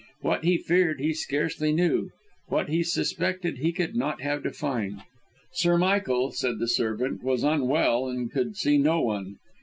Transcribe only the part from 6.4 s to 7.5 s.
the servant, was